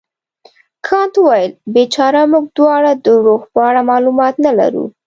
کانت 0.87 1.13
وویل 1.19 1.51
بیچاره 1.75 2.21
موږ 2.31 2.45
دواړه 2.57 2.91
د 3.05 3.07
روح 3.25 3.41
په 3.53 3.59
اړه 3.69 3.81
معلومات 3.91 4.33
نه 4.45 4.51
لرو. 4.59 4.85